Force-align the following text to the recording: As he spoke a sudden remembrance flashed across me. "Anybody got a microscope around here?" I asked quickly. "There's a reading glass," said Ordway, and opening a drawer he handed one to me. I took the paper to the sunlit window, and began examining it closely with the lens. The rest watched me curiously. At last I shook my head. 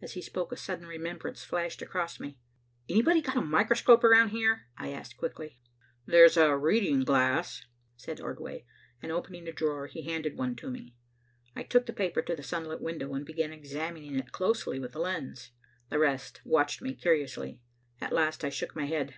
As 0.00 0.12
he 0.12 0.22
spoke 0.22 0.52
a 0.52 0.56
sudden 0.56 0.86
remembrance 0.86 1.42
flashed 1.42 1.82
across 1.82 2.20
me. 2.20 2.38
"Anybody 2.88 3.20
got 3.20 3.36
a 3.36 3.40
microscope 3.40 4.04
around 4.04 4.28
here?" 4.28 4.68
I 4.76 4.90
asked 4.92 5.16
quickly. 5.16 5.58
"There's 6.06 6.36
a 6.36 6.56
reading 6.56 7.00
glass," 7.02 7.66
said 7.96 8.20
Ordway, 8.20 8.64
and 9.02 9.10
opening 9.10 9.48
a 9.48 9.52
drawer 9.52 9.88
he 9.88 10.02
handed 10.04 10.36
one 10.38 10.54
to 10.54 10.70
me. 10.70 10.94
I 11.56 11.64
took 11.64 11.86
the 11.86 11.92
paper 11.92 12.22
to 12.22 12.36
the 12.36 12.44
sunlit 12.44 12.80
window, 12.80 13.12
and 13.12 13.26
began 13.26 13.52
examining 13.52 14.16
it 14.16 14.30
closely 14.30 14.78
with 14.78 14.92
the 14.92 15.00
lens. 15.00 15.50
The 15.90 15.98
rest 15.98 16.42
watched 16.44 16.80
me 16.80 16.94
curiously. 16.94 17.60
At 18.00 18.12
last 18.12 18.44
I 18.44 18.50
shook 18.50 18.76
my 18.76 18.84
head. 18.84 19.16